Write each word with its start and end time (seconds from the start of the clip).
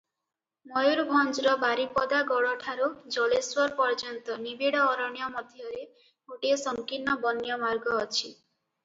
ମୟୂରଭଞ୍ଜର 0.69 1.51
ବାରିପଦା 1.63 2.21
ଗଡଠାରୁ 2.31 2.87
ଜଳେଶ୍ୱର 3.17 3.67
ପର୍ଯ୍ୟନ୍ତ 3.81 4.39
ନିବିଡ଼ 4.47 4.81
ଅରଣ୍ୟ 4.95 5.29
ମଧ୍ୟରେ 5.35 5.85
ଗୋଟିଏ 6.33 6.57
ସଂକୀର୍ଣ୍ଣ 6.63 7.17
ବନ୍ୟ 7.29 7.61
ମାର୍ଗ 7.67 8.03
ଅଛି। 8.07 8.33